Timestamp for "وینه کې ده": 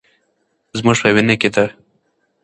1.15-1.65